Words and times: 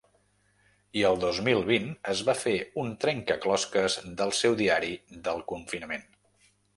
I 0.99 1.03
el 1.09 1.17
dos 1.23 1.41
mil 1.47 1.59
vint 1.67 1.85
es 2.13 2.23
va 2.29 2.33
fer 2.43 2.55
un 2.83 2.89
trencaclosques 3.05 3.99
del 4.23 4.33
seu 4.39 4.57
diari 4.63 4.89
del 5.29 5.45
confinament. 5.53 6.09